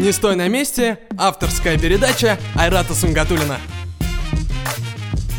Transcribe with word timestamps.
«Не 0.00 0.12
стой 0.12 0.34
на 0.34 0.48
месте»– 0.48 0.98
авторская 1.18 1.78
передача 1.78 2.38
Айрата 2.56 2.94
Сунгатулина. 2.94 3.58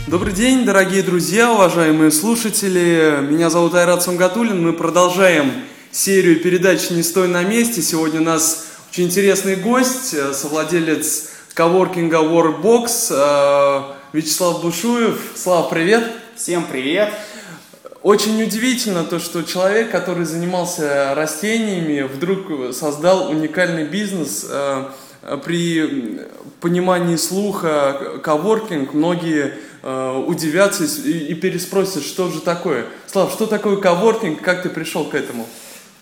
Добрый 0.05 0.33
день, 0.33 0.65
дорогие 0.65 1.01
друзья, 1.01 1.51
уважаемые 1.51 2.11
слушатели. 2.11 3.21
Меня 3.27 3.49
зовут 3.49 3.73
Айрат 3.73 4.03
Сунгатулин. 4.03 4.63
Мы 4.63 4.73
продолжаем 4.73 5.51
серию 5.89 6.39
передач 6.41 6.91
«Не 6.91 7.01
стой 7.01 7.27
на 7.27 7.41
месте». 7.43 7.81
Сегодня 7.81 8.21
у 8.21 8.23
нас 8.23 8.67
очень 8.91 9.05
интересный 9.05 9.55
гость, 9.55 10.13
э, 10.13 10.31
совладелец 10.31 11.31
коворкинга 11.55 12.17
Workbox 12.17 13.07
э, 13.09 13.81
Вячеслав 14.13 14.61
Бушуев. 14.61 15.19
Слав, 15.35 15.71
привет! 15.71 16.03
Всем 16.35 16.65
привет! 16.65 17.11
Очень 18.03 18.41
удивительно 18.41 19.03
то, 19.03 19.19
что 19.19 19.43
человек, 19.43 19.91
который 19.91 20.25
занимался 20.25 21.13
растениями, 21.13 22.01
вдруг 22.01 22.73
создал 22.73 23.29
уникальный 23.29 23.83
бизнес. 23.83 24.47
Э, 24.49 24.85
при 25.45 26.25
понимании 26.61 27.15
слуха 27.15 28.19
коворкинг 28.23 28.95
многие 28.95 29.53
э, 29.83 30.23
удивятся 30.25 30.83
и 30.83 31.35
переспросят, 31.35 32.03
что 32.03 32.29
же 32.29 32.41
такое. 32.41 32.87
Слав, 33.05 33.31
что 33.31 33.45
такое 33.45 33.77
коворкинг, 33.77 34.41
как 34.41 34.63
ты 34.63 34.69
пришел 34.69 35.05
к 35.05 35.13
этому? 35.13 35.45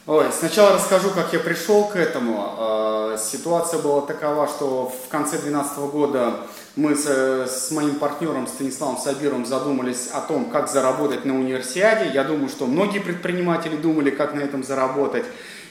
Ой, 0.08 0.26
сначала 0.32 0.76
расскажу, 0.76 1.10
как 1.10 1.34
я 1.34 1.40
пришел 1.40 1.84
к 1.84 1.98
этому. 1.98 2.56
Э, 2.58 3.18
ситуация 3.20 3.80
была 3.80 4.02
такова, 4.02 4.48
что 4.48 4.90
в 5.06 5.10
конце 5.10 5.32
2012 5.32 5.78
года 5.92 6.34
мы 6.80 6.96
с, 6.96 7.06
с 7.06 7.72
моим 7.72 7.96
партнером 7.96 8.48
Станиславом 8.48 8.98
Сабировым 8.98 9.46
задумались 9.46 10.10
о 10.14 10.22
том, 10.22 10.46
как 10.46 10.70
заработать 10.70 11.26
на 11.26 11.38
универсиаде. 11.38 12.10
Я 12.14 12.24
думаю, 12.24 12.48
что 12.48 12.68
многие 12.68 13.00
предприниматели 13.00 13.76
думали, 13.76 14.10
как 14.12 14.34
на 14.34 14.40
этом 14.40 14.64
заработать. 14.64 15.26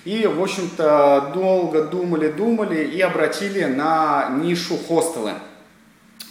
И, 0.05 0.27
в 0.27 0.43
общем-то, 0.43 1.33
долго 1.35 1.85
думали, 1.85 2.29
думали 2.29 2.85
и 2.85 3.01
обратили 3.01 3.65
на 3.65 4.29
нишу 4.43 4.77
хостелы. 4.77 5.33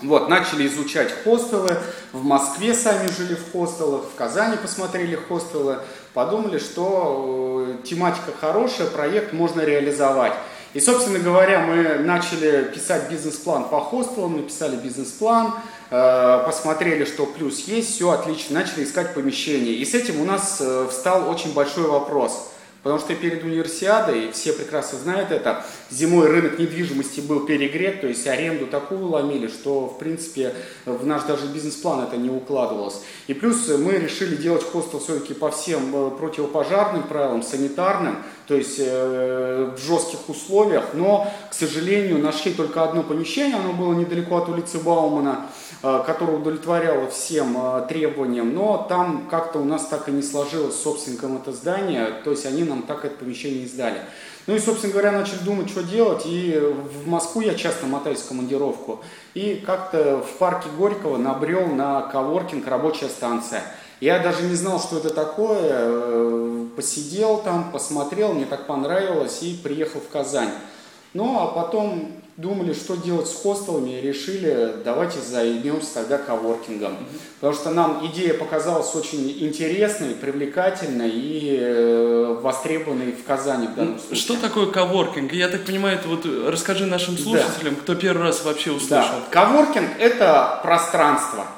Вот, 0.03 0.30
начали 0.30 0.67
изучать 0.67 1.12
хостелы, 1.23 1.75
в 2.12 2.23
Москве 2.23 2.75
сами 2.75 3.08
жили 3.08 3.34
в 3.34 3.52
хостелах, 3.52 4.03
в 4.03 4.16
Казани 4.16 4.58
посмотрели 4.58 5.16
хостелы, 5.16 5.80
подумали, 6.14 6.59
что 6.59 7.66
э, 7.67 7.84
тематика 7.84 8.31
хорошая, 8.39 8.86
проект 8.88 9.34
можно 9.34 9.62
реализовать. 9.62 10.34
И, 10.73 10.79
собственно 10.79 11.19
говоря, 11.19 11.61
мы 11.61 11.99
начали 11.99 12.71
писать 12.73 13.09
бизнес-план 13.09 13.69
по 13.69 13.79
хостелам, 13.79 14.37
написали 14.37 14.75
бизнес-план, 14.75 15.53
э, 15.89 16.43
посмотрели, 16.45 17.05
что 17.05 17.25
плюс 17.25 17.61
есть, 17.67 17.95
все 17.95 18.11
отлично, 18.11 18.59
начали 18.59 18.83
искать 18.83 19.13
помещение. 19.13 19.73
И 19.73 19.85
с 19.85 19.93
этим 19.93 20.21
у 20.21 20.25
нас 20.25 20.57
э, 20.59 20.88
встал 20.89 21.29
очень 21.29 21.53
большой 21.53 21.88
вопрос– 21.88 22.51
Потому 22.88 23.02
что 23.02 23.16
перед 23.16 23.43
универсиадой, 23.43 24.31
все 24.31 24.53
прекрасно 24.53 24.97
знают 24.97 25.30
это, 25.30 25.66
зимой 25.91 26.27
рынок 26.27 26.57
недвижимости 26.57 27.19
был 27.19 27.41
перегрет, 27.45 27.99
то 27.99 28.07
есть 28.07 28.25
аренду 28.27 28.66
такую 28.66 29.05
ломили, 29.07 29.49
что, 29.49 29.88
в 29.88 29.99
принципе, 29.99 30.53
в 30.85 31.05
наш 31.05 31.23
даже 31.23 31.47
бизнес-план 31.47 32.05
это 32.05 32.16
не 32.16 32.29
укладывалось. 32.29 33.02
И 33.27 33.33
плюс 33.33 33.67
мы 33.67 33.95
решили 33.95 34.38
делать 34.38 34.63
хостел 34.63 35.02
все-таки 35.02 35.33
по 35.33 35.52
всем 35.52 35.94
э, 35.94 36.11
противопожарным 36.11 37.03
правилам, 37.03 37.44
санитарным, 37.44 38.23
то 38.47 38.55
есть 38.55 38.77
э, 38.79 39.73
в 39.75 39.85
жестких 39.85 40.29
условиях, 40.29 40.94
но, 40.94 41.29
к 41.51 41.53
сожалению, 41.53 42.19
нашли 42.19 42.53
только 42.53 42.85
одно 42.85 43.03
помещение, 43.03 43.57
оно 43.57 43.73
было 43.73 43.94
недалеко 43.95 44.38
от 44.38 44.47
улицы 44.47 44.79
Баумана, 44.79 45.47
э, 45.83 46.03
которое 46.06 46.38
удовлетворяло 46.38 47.08
всем 47.09 47.58
э, 47.58 47.86
требованиям, 47.88 48.53
но 48.53 48.86
там 48.89 49.28
как-то 49.30 49.59
у 49.59 49.66
нас 49.66 49.86
так 49.88 50.09
и 50.09 50.11
не 50.11 50.22
сложилось 50.22 50.75
с 50.75 50.81
собственником 50.81 51.38
это 51.38 51.52
здание, 51.52 52.11
то 52.23 52.31
есть 52.31 52.45
они 52.45 52.64
нам 52.64 52.84
так 52.84 53.06
это 53.06 53.16
помещение 53.17 53.61
не 53.61 53.67
сдали. 53.67 54.00
Ну 54.47 54.56
и, 54.56 54.59
собственно 54.59 54.94
говоря, 54.94 55.11
начали 55.11 55.39
думать, 55.39 55.69
что 55.69 55.84
делать, 55.84 56.24
и 56.25 56.57
в 56.57 57.07
Москву 57.07 57.41
я 57.41 57.53
часто 57.53 57.85
мотаюсь 57.85 58.19
в 58.19 58.28
командировку, 58.28 59.03
и 59.34 59.62
как-то 59.66 60.22
в 60.22 60.38
парке 60.38 60.69
Горького 60.78 61.18
набрел 61.18 61.68
на 61.68 62.01
коворкинг 62.03 62.68
рабочая 62.68 63.09
станция– 63.09 63.63
я 64.00 64.19
даже 64.19 64.44
не 64.44 64.53
знал, 64.53 64.80
что 64.80 64.97
это 64.97 65.09
такое, 65.09 65.59
э, 65.63 66.66
посидел 66.75 67.38
там, 67.38 67.72
посмотрел, 67.72 68.34
мне 68.34 68.46
так 68.46 68.68
понравилось 68.68 69.41
и 69.41 69.56
приехал 69.56 70.00
в 70.01 70.07
Казань. 70.09 70.51
Ну, 71.17 71.39
а 71.39 71.47
потом 71.47 72.11
думали, 72.38 72.73
что 72.73 72.95
делать 72.95 73.28
с 73.28 73.41
хостелами, 73.41 73.89
и 73.89 74.01
решили, 74.01 74.75
давайте 74.85 75.19
займемся 75.19 75.95
тогда 75.95 76.19
коворкингом. 76.19 76.95
Потому 77.39 77.59
что 77.59 77.72
нам 77.72 78.05
идея 78.05 78.35
показалась 78.35 78.94
очень 78.94 79.27
интересной, 79.44 80.13
привлекательной 80.13 81.09
и 81.09 81.57
э, 81.59 82.39
востребованной 82.39 83.13
в 83.13 83.23
Казани 83.23 83.66
в 83.66 83.73
данном 83.73 83.97
случае. 83.97 84.16
Что 84.16 84.35
такое 84.35 84.67
коворкинг? 84.67 85.33
Я 85.33 85.47
так 85.47 85.66
понимаю, 85.66 85.97
это 85.97 86.07
вот 86.07 86.23
расскажи 86.47 86.85
нашим 86.85 87.17
слушателям, 87.17 87.73
да. 87.73 87.81
кто 87.81 87.95
первый 87.95 88.22
раз 88.22 88.45
вообще 88.45 88.69
услышал. 88.69 89.16
Да. 89.31 89.31
Коворкинг– 89.31 89.89
это 90.00 90.59
пространство– 90.61 91.47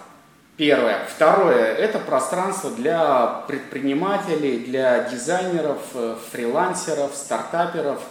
Первое. 0.59 0.99
Второе– 1.15 1.73
это 1.77 1.99
пространство 1.99 2.69
для 2.69 3.43
предпринимателей, 3.47 4.59
для 4.59 5.03
дизайнеров, 5.03 5.79
э, 5.93 6.17
фрилансеров, 6.33 7.11
стартаперов 7.15 8.01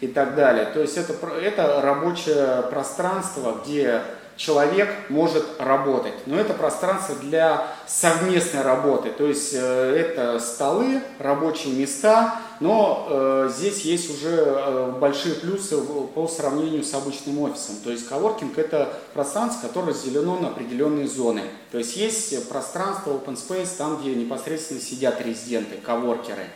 и 0.00 0.08
так 0.08 0.34
далее. 0.34 0.66
То 0.66 0.80
есть 0.80 0.96
это, 0.96 1.14
это 1.36 1.80
рабочее 1.80 2.62
пространство, 2.70 3.60
где 3.64 4.02
человек 4.36 4.90
может 5.08 5.44
работать. 5.58 6.12
Но 6.26 6.38
это 6.38 6.52
пространство 6.52 7.14
для 7.16 7.66
совместной 7.86 8.62
работы. 8.62 9.10
То 9.10 9.26
есть 9.26 9.54
э, 9.54 9.58
это 9.58 10.38
столы, 10.38 11.00
рабочие 11.18 11.74
места, 11.74 12.38
но 12.60 13.06
э, 13.08 13.50
здесь 13.54 13.82
есть 13.82 14.10
уже 14.10 14.36
э, 14.36 14.92
большие 15.00 15.36
плюсы 15.36 15.78
по 15.78 16.28
сравнению 16.28 16.84
с 16.84 16.92
обычным 16.94 17.40
офисом. 17.40 17.76
То 17.82 17.90
есть 17.90 18.06
коворкинг 18.08 18.58
это 18.58 18.92
пространство, 19.14 19.68
которое 19.68 19.88
разделено 19.88 20.38
на 20.38 20.48
определенные 20.48 21.08
зоны. 21.08 21.42
То 21.72 21.78
есть 21.78 21.96
есть 21.96 22.48
пространство 22.48 23.12
open 23.12 23.36
space, 23.36 23.70
там, 23.78 23.98
где 23.98 24.14
непосредственно 24.14 24.80
сидят 24.80 25.20
резиденты, 25.20 25.76
коворкеры. 25.76 26.46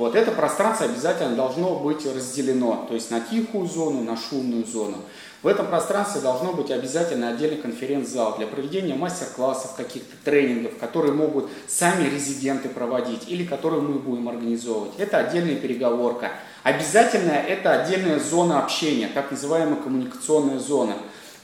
Вот 0.00 0.14
это 0.14 0.30
пространство 0.32 0.86
обязательно 0.86 1.36
должно 1.36 1.74
быть 1.74 2.06
разделено, 2.06 2.86
то 2.88 2.94
есть 2.94 3.10
на 3.10 3.20
тихую 3.20 3.68
зону, 3.68 4.02
на 4.02 4.16
шумную 4.16 4.64
зону. 4.64 4.96
В 5.42 5.46
этом 5.46 5.66
пространстве 5.66 6.22
должно 6.22 6.54
быть 6.54 6.70
обязательно 6.70 7.28
отдельный 7.28 7.58
конференц-зал 7.58 8.36
для 8.38 8.46
проведения 8.46 8.94
мастер-классов, 8.94 9.74
каких-то 9.76 10.16
тренингов, 10.24 10.78
которые 10.78 11.12
могут 11.12 11.50
сами 11.68 12.08
резиденты 12.08 12.70
проводить 12.70 13.28
или 13.28 13.44
которые 13.44 13.82
мы 13.82 13.98
будем 13.98 14.30
организовывать. 14.30 14.92
Это 14.96 15.18
отдельная 15.18 15.56
переговорка. 15.56 16.30
Обязательно 16.62 17.32
это 17.32 17.82
отдельная 17.82 18.18
зона 18.20 18.64
общения, 18.64 19.10
так 19.12 19.30
называемая 19.30 19.82
коммуникационная 19.82 20.60
зона. 20.60 20.94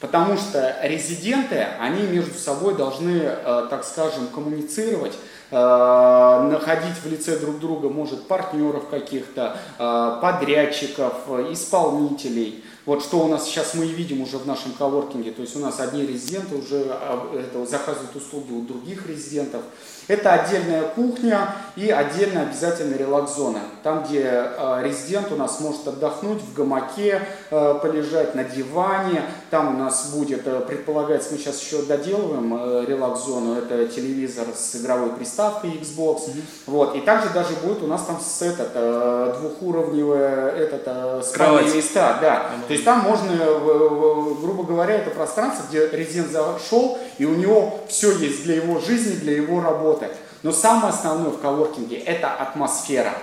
Потому 0.00 0.36
что 0.36 0.76
резиденты, 0.82 1.66
они 1.78 2.02
между 2.04 2.38
собой 2.38 2.74
должны, 2.74 3.18
э, 3.22 3.66
так 3.68 3.84
скажем, 3.84 4.28
коммуницировать, 4.28 5.12
находить 5.50 6.96
в 7.02 7.06
лице 7.06 7.38
друг 7.38 7.58
друга, 7.58 7.88
может, 7.88 8.26
партнеров 8.26 8.88
каких-то, 8.88 9.56
э, 9.78 10.18
подрядчиков, 10.20 11.14
исполнителей. 11.50 12.64
Вот 12.86 13.02
что 13.02 13.18
у 13.18 13.26
нас 13.26 13.46
сейчас 13.46 13.74
мы 13.74 13.84
и 13.84 13.88
видим 13.88 14.20
уже 14.20 14.38
в 14.38 14.46
нашем 14.46 14.70
коворкинге, 14.72 15.32
то 15.32 15.42
есть 15.42 15.56
у 15.56 15.58
нас 15.58 15.80
одни 15.80 16.06
резиденты 16.06 16.54
уже 16.54 16.86
а, 16.88 17.34
это, 17.34 17.66
заказывают 17.66 18.14
услуги 18.14 18.52
у 18.52 18.62
других 18.62 19.08
резидентов. 19.08 19.62
Это 20.06 20.34
отдельная 20.34 20.82
кухня 20.82 21.52
и 21.74 21.90
отдельно 21.90 22.42
обязательно 22.42 22.94
релакс-зона. 22.94 23.58
Там, 23.82 24.04
где 24.04 24.22
э, 24.22 24.80
резидент 24.84 25.32
у 25.32 25.36
нас 25.36 25.58
может 25.58 25.88
отдохнуть 25.88 26.40
в 26.40 26.54
гамаке, 26.54 27.22
э, 27.50 27.74
полежать 27.82 28.36
на 28.36 28.44
диване. 28.44 29.22
Там 29.50 29.74
у 29.74 29.78
нас 29.78 30.12
будет, 30.14 30.44
предполагается, 30.68 31.32
мы 31.32 31.38
сейчас 31.38 31.60
еще 31.60 31.82
доделываем 31.82 32.86
релакс-зону, 32.86 33.58
это 33.58 33.88
телевизор 33.88 34.46
с 34.54 34.76
игровой 34.76 35.10
приставкой 35.10 35.70
Xbox. 35.70 36.28
Mm-hmm. 36.28 36.42
Вот. 36.66 36.94
И 36.94 37.00
также 37.00 37.30
даже 37.30 37.54
будет 37.54 37.82
у 37.82 37.88
нас 37.88 38.04
там 38.04 38.20
с 38.20 38.42
этот, 38.42 39.40
двухуровневые 39.40 40.52
этот, 40.52 41.26
спальные 41.26 41.74
места. 41.74 42.18
Да. 42.20 42.36
Mm-hmm. 42.36 42.75
Есть 42.76 42.84
там 42.84 43.00
можно, 43.00 43.30
э, 43.32 44.34
грубо 44.42 44.62
говоря, 44.64 44.96
это 44.96 45.08
пространство, 45.10 45.64
где 45.66 45.88
резидент 45.88 46.30
зашел, 46.30 46.98
и 47.16 47.24
у 47.24 47.34
него 47.34 47.80
все 47.88 48.12
есть 48.18 48.44
для 48.44 48.56
его 48.56 48.80
жизни, 48.80 49.16
для 49.16 49.34
его 49.34 49.62
работы. 49.62 50.08
Но 50.42 50.52
самое 50.52 50.90
основное 50.90 51.30
в 51.30 51.40
коворкинге– 51.40 51.96
это 52.06 52.30
атмосфера. 52.30 53.14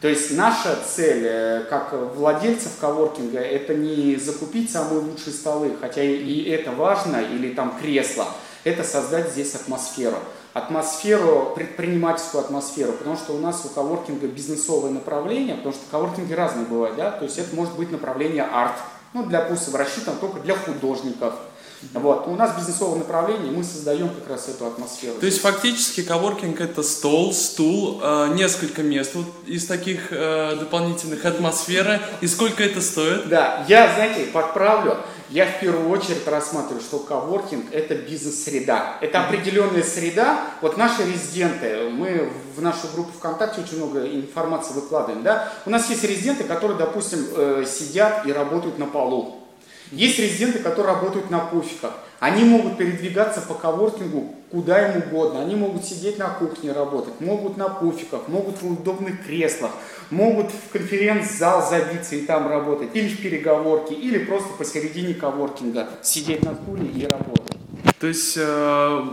То 0.00 0.06
есть 0.06 0.30
наша 0.36 0.78
цель, 0.86 1.24
э, 1.26 1.64
как 1.68 1.92
владельцев 2.14 2.70
коворкинга, 2.80 3.40
это 3.40 3.74
не 3.74 4.14
закупить 4.14 4.70
самые 4.70 5.00
лучшие 5.00 5.32
столы, 5.32 5.72
хотя 5.80 6.04
и 6.04 6.44
это 6.44 6.70
важно, 6.70 7.16
или 7.16 7.52
там 7.52 7.74
кресло, 7.82 8.28
это 8.62 8.84
создать 8.84 9.32
здесь 9.32 9.56
атмосферу. 9.56 10.18
Атмосферу, 10.52 11.52
предпринимательскую 11.56 12.44
атмосферу, 12.44 12.92
потому 12.92 13.16
что 13.16 13.32
у 13.32 13.38
нас 13.38 13.64
у 13.64 13.68
коворкинга 13.70 14.28
бизнесовое 14.28 14.92
направление, 14.92 15.56
потому 15.56 15.74
что 15.74 15.82
коворкинги 15.90 16.32
разные 16.32 16.66
бывают, 16.66 16.96
да, 16.96 17.10
то 17.10 17.24
есть 17.24 17.38
это 17.38 17.56
может 17.56 17.74
быть 17.76 17.90
направление 17.90 18.44
арт, 18.44 18.74
ну, 19.12 19.26
для 19.26 19.42
допустим, 19.42 19.76
рассчитан 19.76 20.16
только 20.18 20.40
для 20.40 20.56
художников, 20.56 21.34
Вот. 21.94 22.28
У 22.28 22.36
нас 22.36 22.56
бизнесовое 22.56 22.98
направление, 22.98 23.50
мы 23.50 23.64
создаем 23.64 24.10
как 24.10 24.28
раз 24.28 24.48
эту 24.48 24.66
атмосферу. 24.66 25.14
То 25.18 25.24
есть 25.26 25.40
фактически 25.40 26.02
коворкинг 26.02 26.60
это 26.60 26.82
стол, 26.82 27.32
стул, 27.32 28.00
э, 28.02 28.34
несколько 28.34 28.82
мест 28.82 29.14
вот 29.14 29.24
из 29.46 29.66
таких 29.66 30.08
э, 30.12 30.56
дополнительных 30.56 31.24
атмосферы. 31.24 32.00
И 32.20 32.26
сколько 32.26 32.62
это 32.62 32.82
стоит? 32.82 33.28
Да, 33.28 33.64
я, 33.66 33.94
знаете, 33.94 34.26
подправлю. 34.26 34.98
Я 35.30 35.46
в 35.46 35.60
первую 35.60 35.88
очередь 35.90 36.26
рассматриваю, 36.26 36.80
что 36.80 36.98
коворкинг– 36.98 37.66
это 37.72 37.94
бизнес-среда. 37.94 38.98
Это 39.00 39.24
определенная 39.24 39.84
среда. 39.84 40.40
Вот 40.60 40.76
наши 40.76 41.04
резиденты, 41.04 41.88
мы 41.88 42.28
в 42.56 42.60
нашу 42.60 42.88
группу 42.92 43.12
ВКонтакте 43.12 43.60
очень 43.60 43.76
много 43.76 44.04
информации 44.06 44.74
выкладываем. 44.74 45.22
Да? 45.22 45.52
У 45.66 45.70
нас 45.70 45.88
есть 45.88 46.02
резиденты, 46.02 46.42
которые, 46.42 46.76
допустим, 46.76 47.24
э, 47.36 47.64
сидят 47.64 48.26
и 48.26 48.32
работают 48.32 48.80
на 48.80 48.86
полу. 48.86 49.36
Есть 49.92 50.18
резиденты, 50.18 50.58
которые 50.58 50.94
работают 50.94 51.30
на 51.30 51.38
пуфиках. 51.38 51.92
Они 52.18 52.42
могут 52.42 52.76
передвигаться 52.76 53.40
по 53.40 53.54
коворкингу 53.54 54.34
куда 54.50 54.90
им 54.90 55.02
угодно. 55.02 55.42
Они 55.42 55.54
могут 55.54 55.84
сидеть 55.84 56.18
на 56.18 56.28
кухне 56.28 56.72
работать, 56.72 57.20
могут 57.20 57.56
на 57.56 57.68
пуфиках, 57.68 58.28
могут 58.28 58.60
в 58.60 58.72
удобных 58.72 59.24
креслах, 59.24 59.70
могут 60.10 60.50
в 60.50 60.72
конференц-зал 60.72 61.68
забиться 61.68 62.16
и 62.16 62.22
там 62.26 62.48
работать, 62.48 62.90
или 62.94 63.08
в 63.08 63.20
переговорке, 63.20 63.94
или 63.94 64.18
просто 64.18 64.50
посередине 64.54 65.14
коворкинга 65.14 65.88
сидеть 66.02 66.44
на 66.44 66.54
стуле 66.54 66.86
и 66.86 67.06
работать. 67.06 67.56
То 67.98 68.06
есть 68.06 68.34
э, 68.36 69.04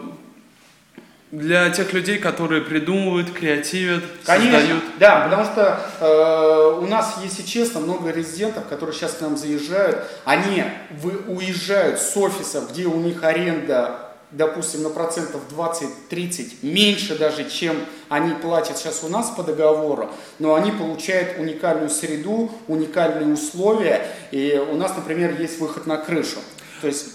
для 1.31 1.69
тех 1.69 1.91
людей, 1.93 2.17
которые 2.19 2.61
придумывают, 2.61 3.31
креативят, 3.31 4.03
Конечно, 4.25 4.59
создают. 4.59 4.83
да, 4.99 5.21
потому 5.25 5.43
что 5.43 5.79
э, 5.99 6.79
у 6.79 6.87
нас, 6.87 7.15
если 7.21 7.43
честно, 7.43 7.81
много 7.81 8.11
резидентов, 8.11 8.65
которые 8.67 8.95
сейчас 8.95 9.13
к 9.13 9.21
нам 9.21 9.37
заезжают, 9.37 10.05
они 10.23 10.63
вы, 11.01 11.11
уезжают 11.27 11.99
с 11.99 12.15
офисов, 12.15 12.71
где 12.71 12.85
у 12.85 12.95
них 12.95 13.23
аренда, 13.23 14.06
допустим, 14.31 14.83
на 14.83 14.89
процентов 14.89 15.41
20-30 15.55 16.57
меньше 16.61 17.17
даже, 17.17 17.49
чем 17.49 17.77
они 18.09 18.33
платят 18.33 18.77
сейчас 18.77 19.03
у 19.03 19.07
нас 19.07 19.29
по 19.29 19.43
договору, 19.43 20.09
но 20.39 20.55
они 20.55 20.71
получают 20.71 21.39
уникальную 21.39 21.89
среду, 21.89 22.51
уникальные 22.67 23.33
условия, 23.33 24.07
и 24.31 24.61
у 24.69 24.75
нас, 24.75 24.95
например, 24.95 25.39
есть 25.39 25.59
выход 25.59 25.87
на 25.87 25.97
крышу. 25.97 26.39
То 26.81 26.87
есть... 26.87 27.07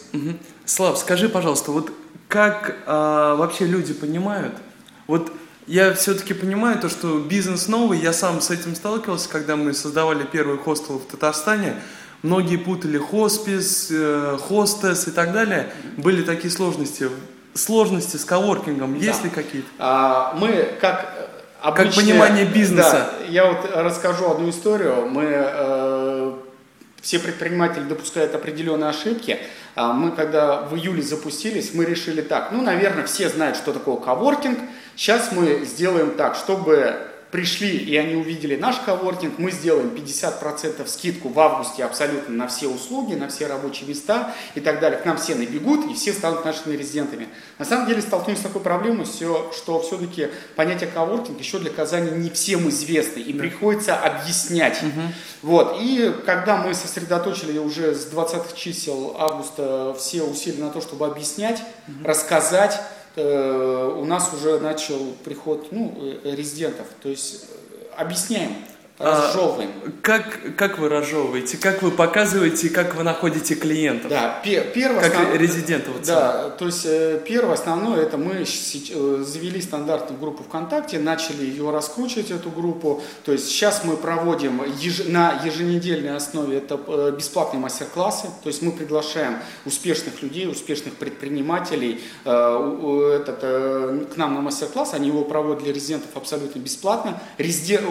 Слав, 0.64 0.96
скажи, 0.98 1.28
пожалуйста, 1.28 1.72
вот 1.72 1.92
как 2.28 2.76
а, 2.86 3.34
вообще 3.34 3.66
люди 3.66 3.92
понимают? 3.92 4.54
Вот 5.06 5.32
я 5.66 5.92
все-таки 5.94 6.34
понимаю 6.34 6.78
то, 6.80 6.88
что 6.88 7.18
бизнес 7.20 7.68
новый, 7.68 7.98
я 7.98 8.12
сам 8.12 8.40
с 8.40 8.50
этим 8.50 8.74
сталкивался, 8.74 9.28
когда 9.28 9.56
мы 9.56 9.74
создавали 9.74 10.24
первый 10.24 10.58
хостел 10.58 10.98
в 10.98 11.04
Татарстане. 11.04 11.76
Многие 12.22 12.56
путали 12.56 12.98
хоспис, 12.98 13.88
э, 13.90 14.38
хостес 14.40 15.08
и 15.08 15.10
так 15.10 15.32
далее. 15.32 15.72
Были 15.96 16.22
такие 16.22 16.50
сложности. 16.50 17.08
Сложности 17.54 18.16
с 18.16 18.24
коворкингом, 18.24 18.98
да. 18.98 19.04
есть 19.04 19.24
ли 19.24 19.30
какие-то? 19.30 19.68
А, 19.78 20.34
мы 20.38 20.70
как 20.80 21.28
обычные, 21.60 21.92
Как 21.92 21.96
понимание 21.96 22.44
бизнеса. 22.46 23.10
Да, 23.20 23.26
я 23.28 23.46
вот 23.46 23.70
расскажу 23.74 24.30
одну 24.30 24.50
историю. 24.50 25.06
Мы 25.08 25.24
э, 25.26 26.32
все 27.02 27.18
предприниматели 27.18 27.82
допускают 27.82 28.34
определенные 28.34 28.90
ошибки. 28.90 29.38
А 29.74 29.92
мы 29.92 30.12
когда 30.12 30.62
в 30.62 30.76
июле 30.76 31.02
запустились, 31.02 31.74
мы 31.74 31.84
решили 31.84 32.20
так, 32.20 32.52
ну, 32.52 32.62
наверное, 32.62 33.04
все 33.04 33.28
знают, 33.28 33.56
что 33.56 33.72
такое 33.72 33.96
коворкинг. 33.96 34.58
Сейчас 34.96 35.32
мы 35.32 35.64
сделаем 35.64 36.12
так, 36.12 36.36
чтобы 36.36 36.94
пришли 37.32 37.78
и 37.78 37.96
они 37.96 38.14
увидели 38.14 38.56
наш 38.56 38.76
коворкинг, 38.76 39.38
мы 39.38 39.50
сделаем 39.50 39.88
50% 39.88 40.86
скидку 40.86 41.30
в 41.30 41.40
августе 41.40 41.82
абсолютно 41.82 42.34
на 42.34 42.46
все 42.46 42.68
услуги, 42.68 43.14
на 43.14 43.28
все 43.28 43.46
рабочие 43.46 43.88
места 43.88 44.34
и 44.54 44.60
так 44.60 44.80
далее. 44.80 45.00
К 45.00 45.06
нам 45.06 45.16
все 45.16 45.34
набегут 45.34 45.90
и 45.90 45.94
все 45.94 46.12
станут 46.12 46.44
нашими 46.44 46.76
резидентами. 46.76 47.28
На 47.58 47.64
самом 47.64 47.86
деле 47.86 48.02
столкнулись 48.02 48.38
с 48.38 48.42
такой 48.42 48.60
проблемой, 48.60 49.06
все, 49.06 49.50
что 49.56 49.80
все-таки 49.80 50.28
понятие 50.56 50.90
коворкинг 50.90 51.40
еще 51.40 51.58
для 51.58 51.70
Казани 51.70 52.10
не 52.10 52.28
всем 52.28 52.68
известно 52.68 53.20
и 53.20 53.32
приходится 53.32 53.96
объяснять. 53.96 54.82
Угу. 54.82 55.00
Вот. 55.40 55.78
И 55.80 56.14
когда 56.26 56.58
мы 56.58 56.74
сосредоточили 56.74 57.56
уже 57.58 57.94
с 57.94 58.04
20 58.04 58.54
чисел 58.54 59.16
августа 59.18 59.96
все 59.98 60.22
усилия 60.22 60.64
на 60.64 60.70
то, 60.70 60.82
чтобы 60.82 61.06
объяснять, 61.06 61.62
угу. 61.88 62.06
рассказать, 62.06 62.78
у 63.20 64.04
нас 64.04 64.32
уже 64.32 64.58
начал 64.58 64.98
приход 65.24 65.68
ну, 65.70 65.94
э, 65.96 66.34
резидентов. 66.34 66.86
То 67.02 67.08
есть 67.08 67.46
э, 67.50 67.84
объясняем, 67.96 68.54
разжевываем. 69.02 69.70
А, 69.84 69.90
как, 70.00 70.56
как 70.56 70.78
вы 70.78 70.88
разжевываете, 70.88 71.56
как 71.58 71.82
вы 71.82 71.90
показываете, 71.90 72.70
как 72.70 72.94
вы 72.94 73.02
находите 73.02 73.54
клиентов? 73.54 74.10
Да, 74.10 74.40
пер, 74.44 74.64
первое 74.74 75.00
как 75.00 75.14
основ... 75.14 75.36
резидентов. 75.36 75.94
Да, 76.06 76.50
то 76.50 76.66
есть 76.66 76.86
первое 77.24 77.54
основное, 77.54 78.02
это 78.02 78.16
мы 78.16 78.44
завели 78.44 79.60
стандартную 79.60 80.20
группу 80.20 80.44
ВКонтакте, 80.44 80.98
начали 80.98 81.44
ее 81.44 81.70
раскручивать, 81.70 82.30
эту 82.30 82.50
группу. 82.50 83.02
То 83.24 83.32
есть 83.32 83.48
сейчас 83.48 83.82
мы 83.84 83.96
проводим 83.96 84.62
еж... 84.78 85.04
на 85.06 85.40
еженедельной 85.44 86.14
основе 86.16 86.58
это 86.58 86.76
бесплатные 87.10 87.60
мастер-классы. 87.60 88.28
То 88.42 88.48
есть 88.48 88.62
мы 88.62 88.72
приглашаем 88.72 89.38
успешных 89.64 90.22
людей, 90.22 90.48
успешных 90.48 90.94
предпринимателей 90.94 92.00
этот, 92.24 93.40
к 93.40 94.16
нам 94.16 94.34
на 94.34 94.40
мастер-класс, 94.40 94.94
они 94.94 95.08
его 95.08 95.24
проводят 95.24 95.64
для 95.64 95.72
резидентов 95.72 96.10
абсолютно 96.14 96.58
бесплатно. 96.58 97.20
Резидент, 97.38 97.86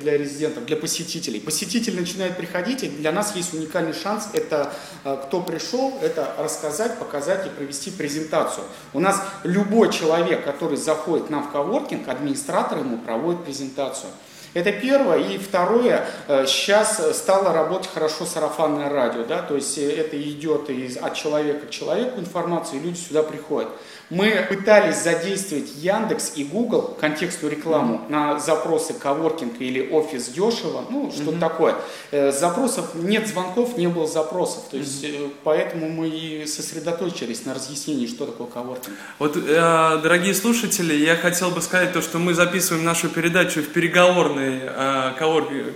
для 0.00 0.16
резидентов 0.16 0.37
резидентов, 0.38 0.66
для 0.66 0.76
посетителей. 0.76 1.40
Посетитель 1.40 1.98
начинает 1.98 2.36
приходить, 2.36 2.82
и 2.84 2.88
для 2.88 3.12
нас 3.12 3.34
есть 3.34 3.54
уникальный 3.54 3.92
шанс, 3.92 4.28
это 4.32 4.72
э, 5.04 5.16
кто 5.24 5.40
пришел, 5.40 5.98
это 6.00 6.34
рассказать, 6.38 6.98
показать 6.98 7.46
и 7.46 7.50
провести 7.50 7.90
презентацию. 7.90 8.64
У 8.92 9.00
нас 9.00 9.20
любой 9.42 9.92
человек, 9.92 10.44
который 10.44 10.76
заходит 10.76 11.30
нам 11.30 11.44
в 11.44 11.52
коворкинг, 11.52 12.08
администратор 12.08 12.78
ему 12.78 12.98
проводит 12.98 13.44
презентацию. 13.44 14.10
Это 14.54 14.72
первое. 14.72 15.18
И 15.18 15.38
второе, 15.38 16.06
э, 16.26 16.46
сейчас 16.46 17.16
стало 17.16 17.52
работать 17.52 17.90
хорошо 17.92 18.24
сарафанное 18.24 18.88
радио, 18.88 19.24
да, 19.24 19.42
то 19.42 19.56
есть 19.56 19.76
э, 19.78 19.90
это 19.90 20.20
идет 20.20 20.70
из, 20.70 20.96
от 20.96 21.14
человека 21.14 21.66
к 21.66 21.70
человеку 21.70 22.20
информация, 22.20 22.78
и 22.78 22.82
люди 22.82 22.98
сюда 22.98 23.22
приходят. 23.22 23.68
Мы 24.10 24.46
пытались 24.48 25.02
задействовать 25.02 25.70
Яндекс 25.76 26.32
и 26.36 26.44
Google 26.44 26.96
контекстную 26.98 27.54
рекламу 27.54 27.96
mm-hmm. 27.96 28.10
на 28.10 28.38
запросы 28.38 28.94
коворкинг 28.94 29.60
или 29.60 29.90
офис 29.90 30.28
дешево, 30.28 30.84
ну 30.88 31.10
что-то 31.10 31.32
mm-hmm. 31.32 31.40
такое. 31.40 31.74
Э, 32.10 32.32
запросов 32.32 32.94
нет 32.94 33.26
звонков, 33.28 33.76
не 33.76 33.86
было 33.86 34.06
запросов, 34.06 34.64
то 34.70 34.78
есть 34.78 35.04
mm-hmm. 35.04 35.32
поэтому 35.44 35.90
мы 35.90 36.08
и 36.08 36.46
сосредоточились 36.46 37.44
на 37.44 37.52
разъяснении, 37.52 38.06
что 38.06 38.24
такое 38.24 38.46
коворкинг. 38.46 38.96
Вот, 39.18 39.36
э, 39.36 40.00
дорогие 40.02 40.34
слушатели, 40.34 40.94
я 40.94 41.14
хотел 41.14 41.50
бы 41.50 41.60
сказать 41.60 41.92
то, 41.92 42.00
что 42.00 42.18
мы 42.18 42.32
записываем 42.32 42.84
нашу 42.84 43.10
передачу 43.10 43.60
в 43.60 43.68
переговорной 43.68 44.60
э, 44.62 45.12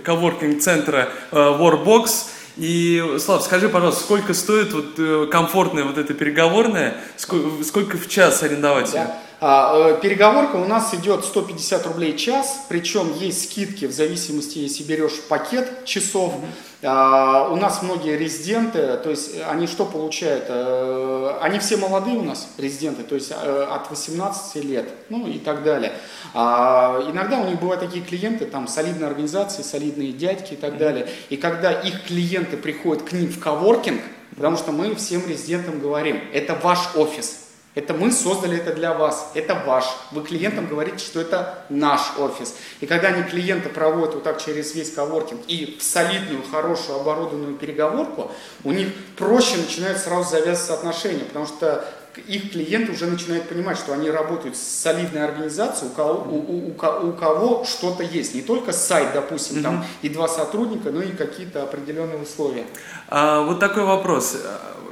коворкинг-центра 0.03 1.09
э, 1.31 1.35
Warbox. 1.35 2.27
И, 2.57 3.15
Слав, 3.19 3.43
скажи, 3.43 3.67
пожалуйста, 3.67 4.03
сколько 4.03 4.33
стоит 4.33 4.73
вот 4.73 4.99
э, 4.99 5.27
комфортная 5.31 5.85
вот 5.85 5.97
эта 5.97 6.13
переговорная, 6.13 6.97
сколько, 7.17 7.63
сколько 7.63 7.97
в 7.97 8.07
час 8.07 8.43
арендовать 8.43 8.91
да. 8.91 9.01
ее? 9.01 9.09
А, 9.41 9.89
э, 9.89 10.01
переговорка 10.01 10.57
у 10.57 10.65
нас 10.65 10.93
идет 10.93 11.25
150 11.25 11.87
рублей 11.87 12.13
в 12.13 12.17
час, 12.17 12.65
причем 12.69 13.11
есть 13.19 13.45
скидки 13.45 13.85
в 13.85 13.91
зависимости, 13.91 14.59
если 14.59 14.83
берешь 14.83 15.19
пакет 15.27 15.85
часов. 15.85 16.35
А, 16.35 16.45
у 16.83 17.55
нас 17.55 17.81
многие 17.81 18.17
резиденты, 18.17 18.97
то 18.97 19.09
есть 19.09 19.39
они 19.49 19.67
что 19.67 19.85
получают? 19.85 20.45
А, 20.49 21.39
они 21.41 21.59
все 21.59 21.77
молодые 21.77 22.17
у 22.17 22.23
нас 22.23 22.49
резиденты, 22.57 23.03
то 23.03 23.15
есть 23.15 23.31
от 23.31 23.89
18 23.89 24.63
лет, 24.65 24.89
ну 25.07 25.25
и 25.27 25.39
так 25.39 25.63
далее. 25.63 25.93
А, 26.33 27.01
иногда 27.09 27.39
у 27.39 27.47
них 27.47 27.59
бывают 27.59 27.81
такие 27.81 28.03
клиенты, 28.03 28.45
там 28.45 28.67
солидные 28.67 29.07
организации, 29.07 29.61
солидные 29.61 30.11
дядьки 30.11 30.53
и 30.53 30.57
так 30.57 30.77
далее. 30.77 31.07
И 31.29 31.37
когда 31.37 31.71
их 31.71 32.03
клиенты 32.03 32.57
приходят 32.57 33.03
к 33.03 33.13
ним 33.13 33.27
в 33.31 33.39
коворкинг, 33.39 34.01
потому 34.35 34.57
что 34.57 34.71
мы 34.71 34.93
всем 34.95 35.25
резидентам 35.27 35.79
говорим, 35.79 36.19
это 36.33 36.55
ваш 36.55 36.95
офис, 36.95 37.42
это 37.75 37.93
мы 37.93 38.11
создали 38.11 38.57
это 38.57 38.73
для 38.73 38.93
вас, 38.93 39.31
это 39.33 39.55
ваш. 39.65 39.85
Вы 40.11 40.23
клиентам 40.23 40.67
говорите, 40.67 40.99
что 40.99 41.19
это 41.19 41.65
наш 41.69 42.01
офис. 42.19 42.55
И 42.81 42.85
когда 42.85 43.07
они 43.07 43.23
клиента 43.23 43.69
проводят 43.69 44.13
вот 44.13 44.23
так 44.23 44.43
через 44.43 44.75
весь 44.75 44.93
коворкинг 44.93 45.41
и 45.47 45.77
в 45.79 45.83
солидную, 45.83 46.43
хорошую, 46.51 46.99
оборудованную 46.99 47.55
переговорку, 47.55 48.31
у 48.63 48.71
них 48.71 48.89
проще 49.17 49.57
начинают 49.57 49.97
сразу 49.97 50.29
завязываться 50.29 50.75
отношения, 50.75 51.25
потому 51.25 51.47
что 51.47 51.83
их 52.27 52.51
клиенты 52.51 52.91
уже 52.91 53.07
начинают 53.07 53.49
понимать, 53.49 53.77
что 53.77 53.93
они 53.93 54.11
работают 54.11 54.55
с 54.55 54.61
солидной 54.61 55.25
организацией, 55.25 55.89
у 55.89 55.93
кого, 55.95 56.13
у, 56.13 56.35
у, 56.35 56.67
у, 56.67 57.09
у 57.09 57.13
кого 57.13 57.65
что-то 57.65 58.03
есть. 58.03 58.35
Не 58.35 58.41
только 58.41 58.71
сайт, 58.71 59.13
допустим, 59.13 59.57
mm-hmm. 59.57 59.63
там 59.63 59.85
и 60.03 60.09
два 60.09 60.27
сотрудника, 60.27 60.91
но 60.91 61.01
и 61.01 61.11
какие-то 61.11 61.63
определенные 61.63 62.19
условия. 62.19 62.65
А, 63.07 63.41
вот 63.41 63.59
такой 63.59 63.83
вопрос 63.83 64.37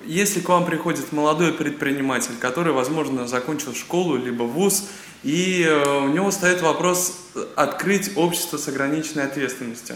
если 0.06 0.40
к 0.40 0.50
вам 0.50 0.66
приходит 0.66 1.12
молодой 1.12 1.54
предприниматель, 1.54 2.36
который, 2.40 2.74
возможно, 2.74 3.28
закончил 3.28 3.74
школу 3.74 4.16
либо 4.16 4.44
вуз, 4.44 4.88
и 5.24 5.66
э, 5.68 6.00
у 6.00 6.08
него 6.08 6.32
стоит 6.32 6.62
вопрос 6.62 7.18
открыть 7.56 8.12
общество 8.16 8.58
с 8.58 8.68
ограниченной 8.68 9.26
ответственностью. 9.26 9.96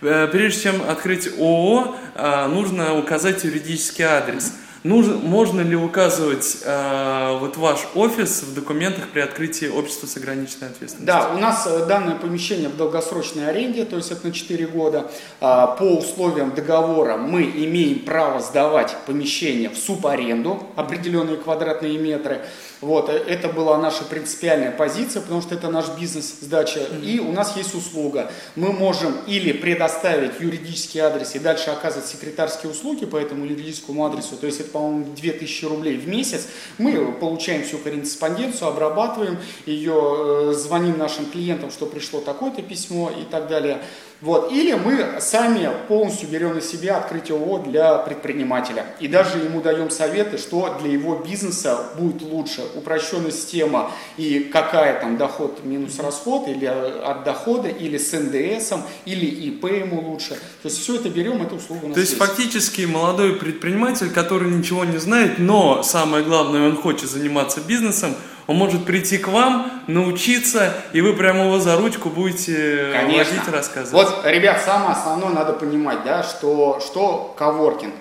Э, 0.00 0.28
прежде 0.30 0.62
чем 0.62 0.82
открыть 0.88 1.28
ООО, 1.38 1.96
э, 2.14 2.46
нужно 2.46 2.98
указать 2.98 3.44
юридический 3.44 4.04
адрес. 4.04 4.52
Нужно, 4.84 5.14
можно 5.14 5.60
ли 5.60 5.76
указывать 5.76 6.58
э, 6.64 7.38
вот 7.38 7.56
ваш 7.56 7.86
офис 7.94 8.42
в 8.42 8.52
документах 8.52 9.10
при 9.10 9.20
открытии 9.20 9.66
общества 9.66 10.08
с 10.08 10.16
ограниченной 10.16 10.70
ответственностью? 10.70 11.06
Да, 11.06 11.30
у 11.32 11.38
нас 11.38 11.68
э, 11.68 11.86
данное 11.86 12.16
помещение 12.16 12.68
в 12.68 12.76
долгосрочной 12.76 13.48
аренде, 13.48 13.84
то 13.84 13.96
есть 13.96 14.10
это 14.10 14.26
на 14.26 14.32
4 14.32 14.66
года. 14.66 15.08
А, 15.40 15.68
по 15.68 15.84
условиям 15.84 16.52
договора 16.52 17.16
мы 17.16 17.44
имеем 17.44 18.00
право 18.00 18.40
сдавать 18.40 18.96
помещение 19.06 19.70
в 19.70 19.78
субаренду, 19.78 20.60
определенные 20.74 21.36
квадратные 21.36 21.96
метры. 21.98 22.40
Вот, 22.82 23.08
э, 23.08 23.12
это 23.12 23.48
была 23.48 23.78
наша 23.78 24.04
принципиальная 24.04 24.72
позиция, 24.72 25.22
потому 25.22 25.40
что 25.40 25.54
это 25.54 25.70
наш 25.70 25.88
бизнес, 25.98 26.34
сдача. 26.40 26.80
И 27.02 27.20
у 27.20 27.30
нас 27.30 27.56
есть 27.56 27.74
услуга. 27.74 28.30
Мы 28.56 28.72
можем 28.72 29.16
или 29.28 29.52
предоставить 29.52 30.40
юридический 30.40 31.00
адрес 31.00 31.36
и 31.36 31.38
дальше 31.38 31.70
оказывать 31.70 32.08
секретарские 32.08 32.72
услуги 32.72 33.06
по 33.06 33.16
этому 33.16 33.44
юридическому 33.44 34.04
адресу, 34.04 34.36
то 34.36 34.46
есть 34.46 34.60
это, 34.60 34.70
по-моему, 34.70 35.14
2000 35.14 35.64
рублей 35.66 35.96
в 35.96 36.08
месяц. 36.08 36.48
Мы 36.78 37.12
получаем 37.12 37.62
всю 37.62 37.78
корреспонденцию, 37.78 38.68
обрабатываем 38.68 39.38
ее, 39.64 40.50
э, 40.50 40.52
звоним 40.54 40.98
нашим 40.98 41.26
клиентам, 41.26 41.70
что 41.70 41.86
пришло 41.86 42.20
такое-то 42.20 42.62
письмо 42.62 43.10
и 43.10 43.22
так 43.22 43.46
далее. 43.46 43.80
Вот. 44.22 44.52
Или 44.52 44.72
мы 44.74 45.20
сами 45.20 45.68
полностью 45.88 46.28
берем 46.28 46.54
на 46.54 46.60
себя 46.60 46.98
открытие 46.98 47.36
ООО 47.36 47.58
для 47.58 47.98
предпринимателя. 47.98 48.86
И 49.00 49.08
даже 49.08 49.38
ему 49.38 49.60
даем 49.60 49.90
советы, 49.90 50.38
что 50.38 50.78
для 50.80 50.92
его 50.92 51.16
бизнеса 51.16 51.90
будет 51.98 52.22
лучше. 52.22 52.62
Упрощенная 52.76 53.32
система 53.32 53.90
и 54.16 54.48
какая 54.52 55.00
там 55.00 55.16
доход 55.16 55.64
минус 55.64 55.98
расход, 55.98 56.46
или 56.46 56.66
от 56.66 57.24
дохода, 57.24 57.68
или 57.68 57.98
с 57.98 58.12
НДСом, 58.12 58.82
или 59.06 59.26
ИП 59.26 59.64
ему 59.64 60.00
лучше. 60.00 60.34
То 60.62 60.68
есть 60.68 60.78
все 60.78 60.94
это 60.96 61.08
берем, 61.08 61.42
эту 61.42 61.56
услугу 61.56 61.86
у 61.86 61.88
нас 61.88 61.94
То 61.94 62.00
есть, 62.00 62.12
есть. 62.12 62.24
фактически 62.24 62.82
молодой 62.82 63.34
предприниматель, 63.34 64.10
который 64.10 64.50
ничего 64.52 64.84
не 64.84 64.98
знает, 64.98 65.40
но 65.40 65.82
самое 65.82 66.22
главное, 66.22 66.68
он 66.68 66.76
хочет 66.76 67.10
заниматься 67.10 67.60
бизнесом, 67.60 68.14
он 68.46 68.56
может 68.56 68.84
прийти 68.84 69.18
к 69.18 69.28
вам, 69.28 69.82
научиться, 69.86 70.74
и 70.92 71.00
вы 71.00 71.14
прямо 71.14 71.44
его 71.44 71.58
за 71.58 71.76
ручку 71.76 72.08
будете 72.10 72.90
Конечно. 72.92 73.36
водить, 73.36 73.52
рассказывать. 73.52 73.92
Вот, 73.92 74.26
ребят, 74.26 74.60
самое 74.60 74.92
основное 74.92 75.30
надо 75.30 75.52
понимать, 75.52 76.04
да, 76.04 76.22
что, 76.22 76.80
что 76.80 77.34
коворкинг. 77.38 77.94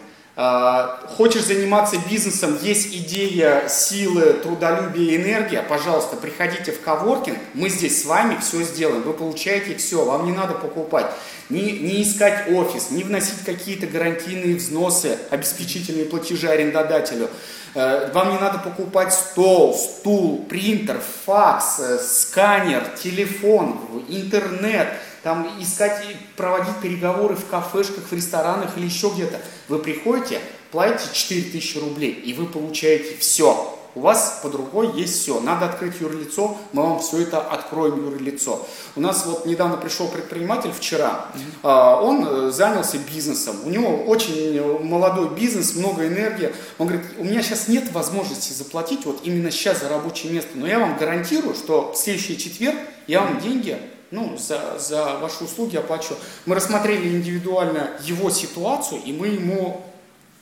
А, 0.43 0.99
Хочешь 1.17 1.43
заниматься 1.43 1.97
бизнесом, 2.09 2.57
есть 2.63 2.87
идея, 2.87 3.67
силы, 3.69 4.33
трудолюбие, 4.41 5.17
энергия, 5.17 5.61
пожалуйста, 5.61 6.15
приходите 6.15 6.71
в 6.71 6.81
коворкинг, 6.81 7.37
мы 7.53 7.69
здесь 7.69 8.01
с 8.01 8.05
вами 8.05 8.39
все 8.41 8.63
сделаем, 8.63 9.03
вы 9.03 9.13
получаете 9.13 9.75
все, 9.75 10.03
вам 10.03 10.25
не 10.25 10.31
надо 10.31 10.55
покупать, 10.55 11.05
не, 11.49 11.73
не 11.73 12.01
искать 12.01 12.49
офис, 12.51 12.89
не 12.89 13.03
вносить 13.03 13.45
какие-то 13.45 13.85
гарантийные 13.85 14.55
взносы, 14.55 15.19
обеспечительные 15.29 16.05
платежи 16.05 16.49
арендодателю. 16.49 17.29
Э, 17.75 18.09
Вам 18.11 18.31
не 18.31 18.39
надо 18.39 18.57
покупать 18.57 19.13
стол, 19.13 19.75
стул, 19.75 20.43
принтер, 20.49 20.99
факс, 21.25 21.79
э, 21.81 21.99
сканер, 21.99 22.83
телефон, 23.03 23.79
интернет, 24.09 24.87
там 25.23 25.47
искать 25.59 26.03
и 26.09 26.15
проводить 26.35 26.77
переговоры 26.81 27.35
в 27.35 27.47
кафешках, 27.47 28.05
в 28.09 28.13
ресторанах 28.13 28.77
или 28.77 28.85
еще 28.85 29.09
где-то. 29.09 29.39
Вы 29.67 29.79
приходите, 29.79 30.39
платите 30.71 31.09
4000 31.13 31.77
рублей, 31.77 32.11
и 32.11 32.33
вы 32.33 32.45
получаете 32.47 33.17
все. 33.17 33.77
У 33.93 33.99
вас 33.99 34.39
под 34.41 34.55
рукой 34.55 34.93
есть 34.95 35.21
все. 35.21 35.41
Надо 35.41 35.65
открыть 35.65 35.99
юрлицо, 35.99 36.57
мы 36.71 36.83
вам 36.83 36.99
все 36.99 37.23
это 37.23 37.41
откроем 37.41 38.05
юрлицо. 38.05 38.65
У 38.95 39.01
нас 39.01 39.25
вот 39.25 39.45
недавно 39.45 39.75
пришел 39.75 40.07
предприниматель 40.07 40.71
вчера, 40.71 41.25
а, 41.61 42.01
он 42.01 42.25
э, 42.25 42.51
занялся 42.51 42.97
бизнесом. 42.97 43.57
У 43.65 43.69
него 43.69 44.03
очень 44.05 44.57
э, 44.57 44.79
молодой 44.79 45.35
бизнес, 45.35 45.75
много 45.75 46.07
энергии. 46.07 46.53
Он 46.77 46.87
говорит, 46.87 47.05
у 47.17 47.25
меня 47.25 47.43
сейчас 47.43 47.67
нет 47.67 47.91
возможности 47.91 48.53
заплатить 48.53 49.05
вот 49.05 49.19
именно 49.23 49.51
сейчас 49.51 49.81
за 49.81 49.89
рабочее 49.89 50.31
место, 50.31 50.51
но 50.55 50.67
я 50.67 50.79
вам 50.79 50.97
гарантирую, 50.97 51.53
что 51.53 51.91
в 51.91 51.97
следующий 51.97 52.37
четверг 52.37 52.77
я 53.07 53.21
вам 53.21 53.41
деньги 53.41 53.77
ну, 54.11 54.37
за, 54.37 54.77
за 54.77 55.17
ваши 55.17 55.43
услуги 55.43 55.77
оплачу. 55.77 56.15
Мы 56.45 56.55
рассмотрели 56.55 57.07
индивидуально 57.09 57.91
его 58.01 58.29
ситуацию, 58.29 59.01
и 59.03 59.13
мы 59.13 59.27
ему, 59.27 59.85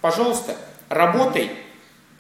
пожалуйста, 0.02 0.56
работай, 0.90 1.52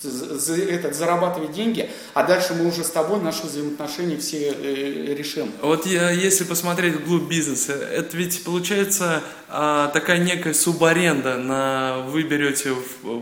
за- 0.01 0.55
этот, 0.55 0.95
зарабатывай 0.95 1.49
деньги, 1.49 1.89
а 2.13 2.23
дальше 2.23 2.53
мы 2.53 2.67
уже 2.67 2.83
с 2.83 2.89
тобой 2.89 3.19
наши 3.19 3.43
взаимоотношения 3.43 4.17
все 4.17 4.51
э, 4.51 5.13
решим. 5.13 5.51
Вот 5.61 5.85
я, 5.85 6.09
если 6.11 6.43
посмотреть 6.43 6.95
вглубь 6.95 7.27
бизнеса, 7.29 7.73
это 7.73 8.15
ведь 8.15 8.43
получается 8.43 9.21
а, 9.49 9.87
такая 9.89 10.19
некая 10.19 10.53
субаренда 10.53 11.37
на 11.37 12.05
вы 12.07 12.23
берете 12.23 12.73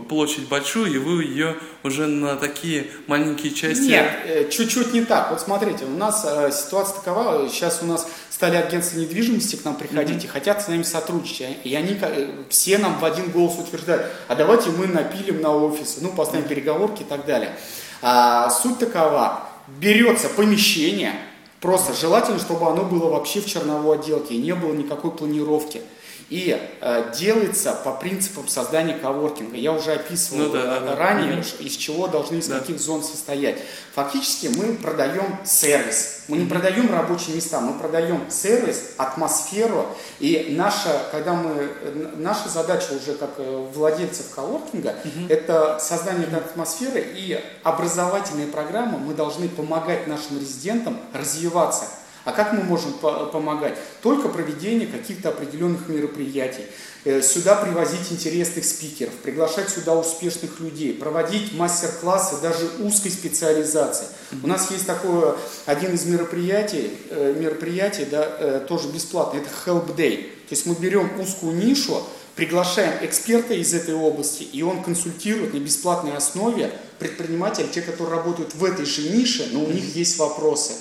площадь 0.08 0.48
большую 0.48 0.94
и 0.94 0.98
вы 0.98 1.24
ее 1.24 1.56
уже 1.84 2.06
на 2.06 2.36
такие 2.36 2.88
маленькие 3.06 3.52
части. 3.52 3.88
Нет, 3.88 4.10
э, 4.24 4.48
чуть-чуть 4.50 4.92
не 4.92 5.04
так. 5.04 5.30
Вот 5.30 5.40
смотрите, 5.40 5.84
у 5.84 5.96
нас 5.96 6.24
э, 6.28 6.50
ситуация 6.52 6.96
такова, 6.96 7.48
сейчас 7.48 7.80
у 7.82 7.86
нас 7.86 8.06
стали 8.30 8.56
агентства 8.56 8.98
недвижимости 8.98 9.56
к 9.56 9.64
нам 9.64 9.76
приходить 9.76 10.24
и 10.24 10.26
хотят 10.26 10.62
с 10.62 10.68
нами 10.68 10.82
сотрудничать. 10.82 11.58
И 11.64 11.74
они 11.74 11.98
э, 12.00 12.28
все 12.50 12.78
нам 12.78 12.98
в 12.98 13.04
один 13.04 13.30
голос 13.30 13.58
утверждают, 13.58 14.06
а 14.28 14.34
давайте 14.34 14.70
мы 14.70 14.86
напилим 14.86 15.40
на 15.40 15.54
офисы, 15.54 15.98
ну, 16.00 16.10
поставим 16.10 16.46
переговорки 16.46 17.02
и 17.02 17.04
так 17.04 17.26
далее. 17.26 17.56
А, 18.00 18.50
суть 18.50 18.78
такова, 18.78 19.48
берется 19.66 20.28
помещение, 20.28 21.12
просто 21.60 21.92
желательно, 21.94 22.38
чтобы 22.38 22.68
оно 22.68 22.84
было 22.84 23.10
вообще 23.10 23.40
в 23.40 23.46
черновой 23.46 23.98
отделке, 23.98 24.34
и 24.34 24.38
не 24.38 24.54
было 24.54 24.72
никакой 24.72 25.10
планировки. 25.10 25.82
И 26.30 26.60
э, 26.82 27.12
делается 27.18 27.72
по 27.72 27.92
принципам 27.92 28.48
создания 28.48 28.94
коворкинга. 28.94 29.56
Я 29.56 29.72
уже 29.72 29.92
описывал 29.92 30.42
Ну 30.42 30.52
да, 30.52 30.62
да, 30.64 30.80
да. 30.80 30.92
э, 30.92 30.94
ранее, 30.96 31.36
Мгм. 31.36 31.44
из 31.60 31.76
чего 31.76 32.06
должны 32.06 32.36
из 32.36 32.48
Да. 32.48 32.58
каких 32.58 32.78
зон 32.78 33.02
состоять. 33.02 33.58
Фактически 33.94 34.48
мы 34.48 34.74
продаем 34.74 35.38
сервис. 35.46 36.24
Мы 36.28 36.36
не 36.36 36.46
продаем 36.46 36.92
рабочие 36.92 37.34
места, 37.34 37.60
мы 37.60 37.78
продаем 37.78 38.30
сервис, 38.30 38.90
атмосферу. 38.98 39.86
И 40.20 40.48
наша, 40.50 41.00
когда 41.12 41.32
мы, 41.32 41.50
э, 41.80 42.10
наша 42.16 42.50
задача 42.50 42.92
уже 42.92 43.14
как 43.14 43.30
э, 43.38 43.68
владельцев 43.74 44.26
коворкинга, 44.34 44.96
это 45.30 45.78
создание 45.80 46.26
этой 46.26 46.40
атмосферы 46.40 47.00
и 47.16 47.42
образовательные 47.62 48.48
программы. 48.48 48.98
Мы 48.98 49.14
должны 49.14 49.48
помогать 49.48 50.06
нашим 50.06 50.38
резидентам 50.38 50.98
развиваться. 51.14 51.86
А 52.28 52.32
как 52.32 52.52
мы 52.52 52.62
можем 52.62 52.92
по- 52.92 53.24
помогать? 53.24 53.78
Только 54.02 54.28
проведение 54.28 54.86
каких-то 54.86 55.30
определенных 55.30 55.88
мероприятий. 55.88 56.66
Э, 57.06 57.22
Сюда 57.22 57.54
привозить 57.56 58.12
интересных 58.12 58.66
спикеров, 58.66 59.14
приглашать 59.14 59.70
сюда 59.70 59.94
успешных 59.96 60.60
людей, 60.60 60.92
проводить 60.92 61.54
мастер-классы 61.54 62.36
даже 62.42 62.68
узкой 62.80 63.12
специализации. 63.12 64.08
У 64.42 64.46
нас 64.46 64.70
есть 64.70 64.86
такое, 64.86 65.36
один 65.64 65.94
из 65.94 66.04
мероприятий, 66.04 66.90
э, 67.08 67.34
мероприятий 67.34 68.04
да, 68.04 68.28
э, 68.38 68.66
тоже 68.68 68.88
бесплатно, 68.88 69.38
это 69.38 69.48
Help 69.64 69.96
Day. 69.96 70.24
То 70.50 70.54
есть 70.54 70.66
мы 70.66 70.74
берем 70.74 71.18
узкую 71.18 71.56
нишу, 71.56 72.02
приглашаем 72.34 72.92
эксперта 73.00 73.54
из 73.54 73.72
этой 73.72 73.94
области, 73.94 74.42
и 74.42 74.60
он 74.60 74.82
консультирует 74.82 75.54
на 75.54 75.60
бесплатной 75.60 76.14
основе 76.14 76.72
предпринимателей, 76.98 77.68
те, 77.72 77.80
которые 77.80 78.16
работают 78.18 78.54
в 78.54 78.62
этой 78.66 78.84
же 78.84 79.08
нише, 79.08 79.48
но 79.50 79.64
у 79.64 79.68
них 79.68 79.96
есть 79.96 80.18
вопросы. 80.18 80.74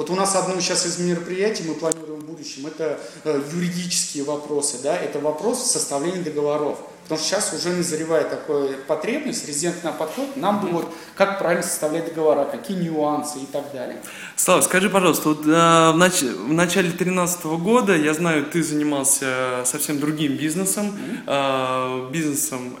Вот 0.00 0.08
у 0.08 0.14
нас 0.14 0.34
одно 0.34 0.58
сейчас 0.62 0.86
из 0.86 0.98
мероприятий 0.98 1.62
мы 1.62 1.74
планируем 1.74 2.20
в 2.20 2.24
будущем, 2.24 2.66
это 2.66 2.98
э, 3.24 3.42
юридические 3.52 4.24
вопросы, 4.24 4.78
да, 4.82 4.96
это 4.96 5.18
вопрос 5.18 5.70
составления 5.70 6.22
договоров. 6.22 6.78
Потому 7.02 7.20
что 7.20 7.28
сейчас 7.28 7.52
уже 7.52 7.68
назревает 7.76 8.30
такая 8.30 8.78
потребность, 8.86 9.46
резидент 9.46 9.84
нам 9.84 9.94
подходит, 9.98 10.38
нам 10.38 10.60
бы 10.62 10.68
вот 10.68 10.88
как 11.16 11.38
правильно 11.38 11.62
составлять 11.62 12.06
договора, 12.06 12.46
какие 12.46 12.78
нюансы 12.78 13.40
и 13.40 13.46
так 13.52 13.70
далее. 13.74 13.98
Слава, 14.36 14.62
скажи, 14.62 14.88
пожалуйста, 14.88 15.28
вот, 15.28 15.42
а, 15.46 15.92
в, 15.92 15.98
нач- 15.98 16.34
в 16.34 16.52
начале 16.54 16.88
2013 16.88 17.44
года, 17.58 17.94
я 17.94 18.14
знаю, 18.14 18.46
ты 18.46 18.62
занимался 18.62 19.64
совсем 19.66 20.00
другим 20.00 20.34
бизнесом, 20.38 20.98
а, 21.26 22.08
бизнесом 22.10 22.78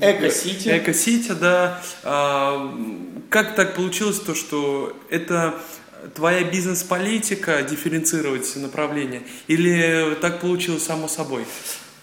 Эко-сити. 0.00 0.68
Эко-сити, 0.78 1.32
да. 1.32 1.82
А, 2.04 2.74
как 3.28 3.54
так 3.54 3.74
получилось 3.74 4.20
то, 4.20 4.34
что 4.34 4.96
это 5.10 5.56
твоя 6.14 6.44
бизнес-политика 6.44 7.62
дифференцировать 7.62 8.56
направление, 8.56 9.22
или 9.46 10.14
так 10.20 10.40
получилось 10.40 10.84
само 10.84 11.08
собой? 11.08 11.44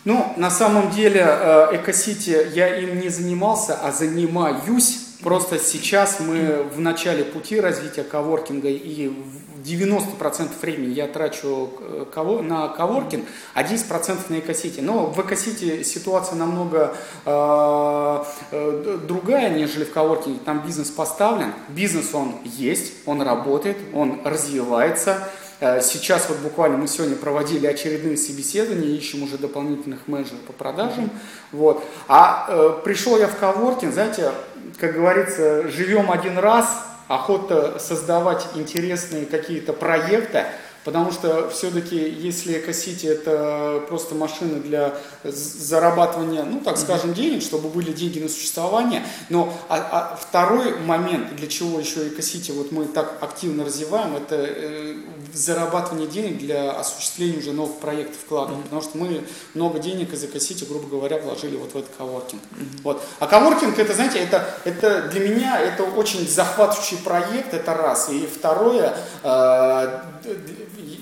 Ну, 0.03 0.33
на 0.37 0.49
самом 0.49 0.89
деле, 0.89 1.23
э, 1.23 1.75
Экосити 1.75 2.35
я 2.53 2.79
им 2.79 2.99
не 2.99 3.09
занимался, 3.09 3.75
а 3.75 3.91
занимаюсь. 3.91 5.00
Просто 5.23 5.59
сейчас 5.59 6.19
мы 6.19 6.63
в 6.63 6.79
начале 6.79 7.23
пути 7.23 7.59
развития 7.59 8.03
коворкинга 8.03 8.69
и 8.69 9.07
в 9.07 9.41
90% 9.63 10.49
времени 10.61 10.93
я 10.93 11.07
трачу 11.07 11.69
э, 11.79 12.41
на 12.41 12.67
коворкинг, 12.69 13.25
а 13.53 13.63
10% 13.63 14.17
на 14.29 14.39
Экосити. 14.39 14.79
Но 14.81 15.05
в 15.05 15.19
Экосити 15.19 15.83
ситуация 15.83 16.35
намного 16.37 16.95
э, 17.25 18.23
э, 18.51 18.99
другая, 19.07 19.49
нежели 19.51 19.83
в 19.83 19.91
коворкинге. 19.91 20.39
Там 20.43 20.65
бизнес 20.65 20.89
поставлен, 20.89 21.53
бизнес 21.69 22.13
он 22.13 22.35
есть, 22.43 22.93
он 23.05 23.21
работает, 23.21 23.77
он 23.93 24.21
развивается. 24.23 25.29
Э, 25.61 25.79
сейчас 25.79 26.27
вот 26.27 26.39
буквально 26.39 26.77
мы 26.77 26.87
сегодня 26.87 27.15
проводили 27.15 27.67
очередные 27.67 28.17
собеседования, 28.17 28.97
ищем 28.97 29.21
уже 29.21 29.37
дополнительных 29.37 30.07
менеджеров 30.07 30.39
по 30.41 30.53
продажам. 30.53 31.11
Вот. 31.51 31.83
А 32.07 32.47
э, 32.49 32.79
пришел 32.83 33.17
я 33.17 33.27
в 33.27 33.37
коворкинг, 33.37 33.93
знаете, 33.93 34.31
как 34.79 34.93
говорится, 34.93 35.67
живем 35.67 36.09
один 36.09 36.39
раз, 36.39 36.83
охота 37.07 37.77
создавать 37.77 38.47
интересные 38.55 39.27
какие-то 39.27 39.71
проекты, 39.71 40.45
Потому 40.83 41.11
что 41.11 41.49
все-таки, 41.49 41.95
если 41.95 42.57
Экосити 42.57 43.05
это 43.05 43.83
просто 43.87 44.15
машина 44.15 44.59
для 44.59 44.95
зарабатывания, 45.23 46.43
ну 46.43 46.59
так 46.59 46.77
скажем, 46.77 47.13
денег, 47.13 47.41
чтобы 47.41 47.69
были 47.69 47.91
деньги 47.91 48.19
на 48.19 48.29
существование, 48.29 49.03
но 49.29 49.53
а, 49.69 49.77
а 49.91 50.15
второй 50.15 50.79
момент, 50.79 51.35
для 51.35 51.47
чего 51.47 51.79
еще 51.79 52.07
Экосити 52.07 52.51
вот 52.51 52.71
мы 52.71 52.85
так 52.85 53.17
активно 53.21 53.63
развиваем, 53.63 54.15
это 54.15 54.35
э, 54.35 54.95
зарабатывание 55.33 56.07
денег 56.07 56.39
для 56.39 56.71
осуществления 56.71 57.37
уже 57.37 57.53
новых 57.53 57.77
проектов 57.77 58.17
вкладов, 58.17 58.57
mm-hmm. 58.57 58.63
потому 58.63 58.81
что 58.81 58.97
мы 58.97 59.23
много 59.53 59.79
денег 59.79 60.13
из 60.13 60.23
Экосити, 60.23 60.65
грубо 60.65 60.87
говоря, 60.87 61.17
вложили 61.17 61.55
вот 61.55 61.73
в 61.73 61.77
этот 61.77 61.91
коворкинг. 61.97 62.41
Mm-hmm. 62.41 62.81
Вот. 62.83 63.03
А 63.19 63.27
коворкинг, 63.27 63.77
это, 63.77 63.93
знаете, 63.93 64.19
это, 64.19 64.45
это 64.65 65.03
для 65.09 65.27
меня 65.27 65.59
это 65.59 65.83
очень 65.83 66.27
захватывающий 66.27 66.97
проект, 66.97 67.53
это 67.53 67.73
раз. 67.73 68.09
И 68.09 68.25
второе, 68.27 68.97
э, 69.23 69.99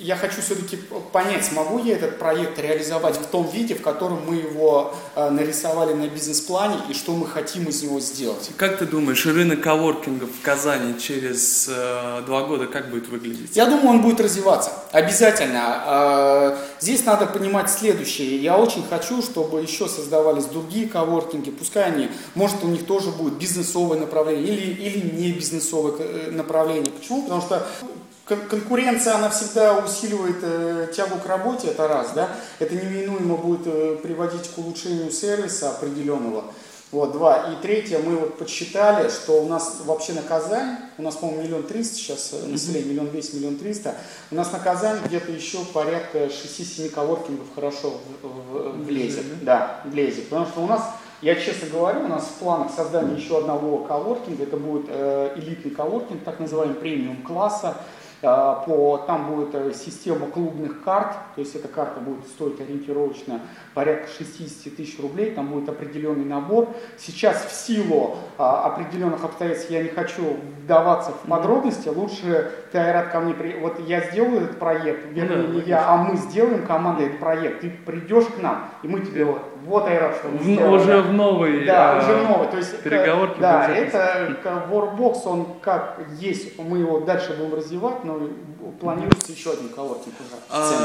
я 0.09 0.15
хочу 0.15 0.41
все-таки 0.41 0.75
понять, 1.13 1.45
смогу 1.45 1.77
я 1.77 1.93
этот 1.93 2.17
проект 2.17 2.57
реализовать 2.57 3.15
в 3.17 3.27
том 3.27 3.47
виде, 3.47 3.75
в 3.75 3.83
котором 3.83 4.25
мы 4.25 4.37
его 4.37 4.95
э, 5.15 5.29
нарисовали 5.29 5.93
на 5.93 6.07
бизнес-плане 6.07 6.77
и 6.89 6.95
что 6.95 7.11
мы 7.11 7.27
хотим 7.27 7.65
из 7.65 7.83
него 7.83 7.99
сделать. 7.99 8.49
Как 8.57 8.79
ты 8.79 8.87
думаешь, 8.87 9.23
рынок 9.27 9.61
коворкинга 9.61 10.25
в 10.25 10.41
Казани 10.41 10.99
через 10.99 11.69
э, 11.69 12.23
два 12.25 12.41
года 12.45 12.65
как 12.65 12.89
будет 12.89 13.07
выглядеть? 13.07 13.55
Я 13.55 13.67
думаю, 13.67 13.89
он 13.89 14.01
будет 14.01 14.19
развиваться. 14.19 14.71
Обязательно. 14.91 15.83
Э, 15.85 16.57
здесь 16.79 17.05
надо 17.05 17.27
понимать 17.27 17.69
следующее. 17.69 18.37
Я 18.37 18.57
очень 18.57 18.83
хочу, 18.89 19.21
чтобы 19.21 19.61
еще 19.61 19.87
создавались 19.87 20.45
другие 20.45 20.89
коворкинги. 20.89 21.51
Пускай 21.51 21.83
они, 21.83 22.09
может, 22.33 22.63
у 22.63 22.67
них 22.67 22.87
тоже 22.87 23.11
будет 23.11 23.35
бизнесовое 23.35 23.99
направление 23.99 24.55
или, 24.55 24.73
или 24.73 25.15
не 25.15 25.31
бизнесовое 25.33 25.93
э, 25.99 26.31
направление. 26.31 26.91
Почему? 26.91 27.21
Потому 27.21 27.41
что 27.41 27.67
конкуренция, 28.35 29.15
она 29.15 29.29
всегда 29.29 29.77
усиливает 29.77 30.37
э, 30.41 30.87
тягу 30.95 31.19
к 31.19 31.25
работе, 31.25 31.69
это 31.69 31.87
раз, 31.87 32.11
да, 32.13 32.29
это 32.59 32.75
неминуемо 32.75 33.35
будет 33.35 33.67
э, 33.67 33.97
приводить 34.01 34.49
к 34.49 34.57
улучшению 34.57 35.11
сервиса 35.11 35.69
определенного. 35.69 36.45
Вот, 36.91 37.11
два. 37.11 37.53
И 37.53 37.61
третье, 37.61 37.99
мы 37.99 38.15
вот 38.15 38.39
подсчитали, 38.39 39.09
что 39.09 39.43
у 39.43 39.47
нас 39.47 39.81
вообще 39.85 40.13
на 40.13 40.23
Казань, 40.23 40.77
у 40.97 41.03
нас, 41.03 41.15
по-моему, 41.17 41.43
миллион 41.43 41.63
триста 41.63 41.95
сейчас 41.95 42.31
э, 42.33 42.47
население, 42.47 42.89
миллион 42.89 43.11
двести, 43.11 43.35
миллион 43.35 43.57
триста, 43.57 43.95
у 44.31 44.35
нас 44.35 44.51
на 44.51 44.59
Казань 44.59 44.99
где-то 45.05 45.31
еще 45.31 45.59
порядка 45.65 46.25
6-7 46.25 46.89
коворкингов 46.89 47.47
хорошо 47.53 47.99
в, 48.23 48.27
в, 48.27 48.85
влезет. 48.85 49.43
Да, 49.43 49.81
влезет. 49.85 50.29
Потому 50.29 50.47
что 50.47 50.61
у 50.61 50.67
нас 50.67 50.81
я 51.21 51.35
честно 51.35 51.67
говорю, 51.67 52.05
у 52.05 52.07
нас 52.07 52.23
в 52.23 52.39
планах 52.39 52.71
создания 52.73 53.15
еще 53.15 53.39
одного 53.39 53.79
коворкинга, 53.79 54.43
это 54.43 54.55
будет 54.55 54.85
э, 54.87 55.33
элитный 55.35 55.71
коворкинг, 55.71 56.23
так 56.23 56.39
называемый 56.39 56.75
премиум 56.75 57.23
класса, 57.23 57.75
по, 58.21 59.03
там 59.07 59.27
будет 59.27 59.55
э, 59.55 59.71
система 59.73 60.27
клубных 60.27 60.83
карт, 60.83 61.15
то 61.35 61.41
есть 61.41 61.55
эта 61.55 61.67
карта 61.67 62.01
будет 62.01 62.27
стоить 62.27 62.59
ориентировочно 62.59 63.41
порядка 63.73 64.09
60 64.17 64.75
тысяч 64.75 64.99
рублей, 64.99 65.31
там 65.31 65.47
будет 65.47 65.69
определенный 65.69 66.25
набор. 66.25 66.67
Сейчас 66.97 67.45
в 67.45 67.51
силу 67.51 68.17
а, 68.37 68.65
определенных 68.65 69.23
обстоятельств 69.23 69.71
я 69.71 69.83
не 69.83 69.89
хочу 69.89 70.37
вдаваться 70.63 71.11
в 71.11 71.27
подробности, 71.27 71.87
лучше 71.87 72.51
ты, 72.71 72.77
Айрат, 72.77 73.09
ко 73.11 73.21
мне, 73.21 73.33
при... 73.33 73.57
вот 73.59 73.79
я 73.87 74.01
сделаю 74.01 74.43
этот 74.43 74.59
проект, 74.59 75.11
вернее 75.11 75.47
не 75.47 75.61
я, 75.61 75.87
а 75.87 75.97
мы 75.97 76.17
сделаем 76.17 76.65
командой 76.65 77.07
этот 77.07 77.19
проект, 77.19 77.61
ты 77.61 77.69
придешь 77.69 78.25
к 78.25 78.41
нам, 78.41 78.69
и 78.83 78.87
мы 78.87 78.99
тебе 78.99 79.25
вот, 79.65 79.83
вот 79.83 79.89
Айрат, 79.89 80.17
что 80.17 80.27
мы 80.29 80.43
сделали. 80.43 80.81
Уже 80.81 81.01
в 81.01 81.13
новый. 81.13 81.65
Да, 81.65 81.93
а, 81.93 81.97
уже 81.99 82.13
в 82.13 82.29
новый, 82.29 82.47
то 82.47 82.57
есть 82.57 82.79
переговорки. 82.81 83.39
Да, 83.39 83.69
это 83.69 84.37
Workbox, 84.69 85.21
он 85.25 85.47
как 85.61 85.99
есть, 86.19 86.57
мы 86.57 86.79
его 86.79 86.99
дальше 87.01 87.33
будем 87.37 87.55
развивать, 87.55 88.03
но 88.03 88.29
планируется 88.79 89.31
еще 89.31 89.51
один 89.51 89.69
коворкинг 89.69 90.15
уже. 90.19 90.41
А, 90.49 90.81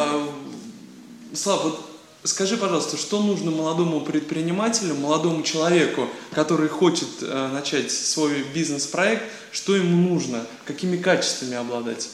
Слав, 1.32 1.64
вот 1.64 1.80
Скажи, 2.26 2.56
пожалуйста, 2.56 2.96
что 2.96 3.20
нужно 3.20 3.50
молодому 3.50 4.00
предпринимателю, 4.00 4.94
молодому 4.94 5.42
человеку, 5.42 6.08
который 6.32 6.68
хочет 6.68 7.08
э, 7.20 7.48
начать 7.48 7.92
свой 7.92 8.42
бизнес-проект, 8.54 9.24
что 9.52 9.76
ему 9.76 9.94
нужно, 10.08 10.46
какими 10.64 10.96
качествами 10.96 11.54
обладать? 11.54 12.08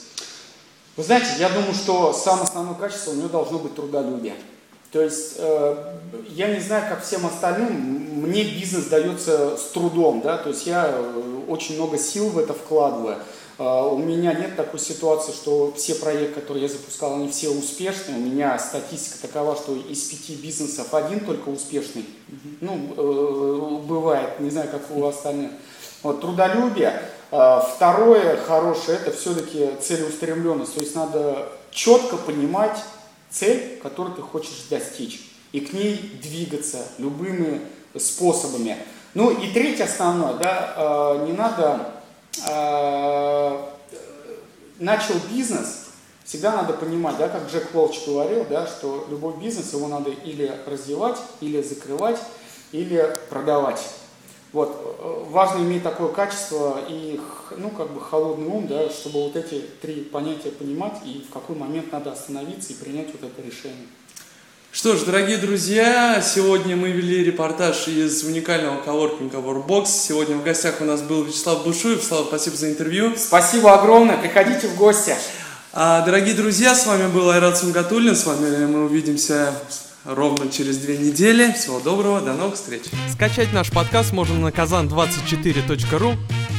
Вы 0.96 1.04
знаете, 1.04 1.28
я 1.38 1.48
думаю, 1.48 1.74
что 1.74 2.12
самое 2.12 2.42
основное 2.42 2.74
качество 2.74 3.12
у 3.12 3.14
него 3.14 3.28
должно 3.28 3.60
быть 3.60 3.76
трудолюбие. 3.76 4.34
То 4.92 5.02
есть 5.02 5.34
э, 5.38 5.76
я 6.30 6.52
не 6.52 6.58
знаю, 6.58 6.84
как 6.88 7.04
всем 7.04 7.24
остальным, 7.24 7.72
мне 8.22 8.42
бизнес 8.42 8.86
дается 8.86 9.56
с 9.56 9.70
трудом, 9.70 10.20
да, 10.20 10.36
то 10.36 10.48
есть 10.48 10.66
я 10.66 10.90
э, 10.92 11.40
очень 11.46 11.76
много 11.76 11.96
сил 11.96 12.28
в 12.30 12.38
это 12.38 12.54
вкладываю. 12.54 13.18
А, 13.58 13.86
у 13.86 13.98
меня 13.98 14.32
нет 14.32 14.56
такой 14.56 14.80
ситуации, 14.80 15.30
что 15.30 15.72
все 15.76 15.94
проекты, 15.94 16.40
которые 16.40 16.64
я 16.64 16.68
запускал, 16.68 17.14
они 17.14 17.28
все 17.28 17.50
успешные. 17.50 18.16
У 18.16 18.20
меня 18.20 18.58
статистика 18.58 19.28
такова, 19.28 19.54
что 19.54 19.76
из 19.76 20.02
пяти 20.08 20.34
бизнесов 20.34 20.92
один 20.92 21.20
только 21.20 21.50
успешный. 21.50 22.04
Ну, 22.60 22.92
э, 22.96 23.86
бывает, 23.86 24.40
не 24.40 24.50
знаю, 24.50 24.70
как 24.72 24.82
у 24.90 25.06
остальных. 25.06 25.52
Вот, 26.02 26.20
трудолюбие. 26.20 27.00
Второе 27.30 28.38
хорошее, 28.38 28.98
это 28.98 29.16
все-таки 29.16 29.70
целеустремленность. 29.80 30.74
То 30.74 30.80
есть 30.80 30.96
надо 30.96 31.48
четко 31.70 32.16
понимать 32.16 32.76
цель, 33.30 33.78
которую 33.82 34.14
ты 34.16 34.22
хочешь 34.22 34.66
достичь. 34.68 35.30
И 35.52 35.60
к 35.60 35.72
ней 35.72 35.96
двигаться 36.22 36.86
любыми 36.98 37.60
способами. 37.96 38.76
Ну 39.14 39.30
и 39.30 39.52
третье 39.52 39.84
основное, 39.84 40.34
да, 40.34 40.74
а, 40.76 41.26
не 41.26 41.32
надо 41.32 42.00
Э, 42.46 43.66
начал 44.78 45.14
бизнес, 45.30 45.88
всегда 46.24 46.56
надо 46.56 46.72
понимать, 46.72 47.18
да, 47.18 47.28
как 47.28 47.50
Джек 47.50 47.74
Лоуч 47.74 48.06
говорил, 48.06 48.46
да, 48.48 48.66
что 48.66 49.06
любой 49.10 49.36
бизнес 49.36 49.72
его 49.72 49.88
надо 49.88 50.10
или 50.10 50.50
развивать, 50.66 51.18
или 51.40 51.60
закрывать, 51.60 52.18
или 52.72 53.14
продавать. 53.28 53.80
Вот. 54.52 54.98
Э, 54.98 55.24
важно 55.30 55.62
иметь 55.62 55.82
такое 55.82 56.08
качество 56.08 56.80
и 56.88 57.20
ну, 57.56 57.70
как 57.70 57.90
бы 57.92 58.00
холодный 58.00 58.46
ум, 58.46 58.66
да, 58.66 58.88
чтобы 58.90 59.24
вот 59.24 59.36
эти 59.36 59.64
три 59.80 60.02
понятия 60.02 60.50
понимать 60.50 60.98
и 61.04 61.24
в 61.28 61.32
какой 61.32 61.56
момент 61.56 61.92
надо 61.92 62.12
остановиться 62.12 62.72
и 62.72 62.76
принять 62.76 63.08
вот 63.12 63.30
это 63.30 63.46
решение. 63.46 63.86
Что 64.72 64.94
ж, 64.94 65.00
дорогие 65.00 65.36
друзья, 65.36 66.22
сегодня 66.22 66.76
мы 66.76 66.90
вели 66.90 67.24
репортаж 67.24 67.88
из 67.88 68.22
уникального 68.22 68.80
коворкинга 68.80 69.38
Warbox. 69.38 69.86
Сегодня 69.86 70.36
в 70.36 70.44
гостях 70.44 70.80
у 70.80 70.84
нас 70.84 71.02
был 71.02 71.24
Вячеслав 71.24 71.64
Бушуев. 71.64 72.02
Слава, 72.04 72.24
спасибо 72.24 72.56
за 72.56 72.70
интервью. 72.70 73.14
Спасибо 73.16 73.74
огромное, 73.74 74.16
приходите 74.16 74.68
в 74.68 74.76
гости. 74.76 75.16
А, 75.72 76.04
дорогие 76.04 76.34
друзья, 76.34 76.76
с 76.76 76.86
вами 76.86 77.08
был 77.08 77.30
Айрат 77.30 77.58
Сунгатуллин. 77.58 78.14
С 78.14 78.24
вами 78.26 78.64
мы 78.66 78.84
увидимся 78.84 79.52
ровно 80.04 80.50
через 80.50 80.78
две 80.78 80.98
недели. 80.98 81.52
Всего 81.52 81.80
доброго, 81.80 82.20
до 82.20 82.34
новых 82.34 82.54
встреч. 82.54 82.82
Скачать 83.12 83.52
наш 83.52 83.70
подкаст 83.70 84.12
можно 84.12 84.38
на 84.38 84.48
kazan24.ru. 84.48 86.16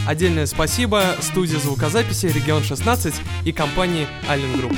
Отдельное 0.08 0.46
спасибо 0.46 1.04
студии 1.22 1.58
звукозаписи 1.58 2.28
«Регион 2.28 2.64
16» 2.64 3.14
и 3.46 3.52
компании 3.52 4.08
«Аллен 4.28 4.58
Групп». 4.58 4.74